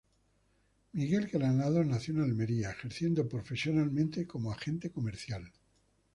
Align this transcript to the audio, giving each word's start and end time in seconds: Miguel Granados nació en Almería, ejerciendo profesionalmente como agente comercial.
Miguel 0.93 1.27
Granados 1.27 1.85
nació 1.85 2.15
en 2.15 2.21
Almería, 2.21 2.71
ejerciendo 2.71 3.29
profesionalmente 3.29 4.25
como 4.25 4.51
agente 4.51 4.89
comercial. 4.91 5.51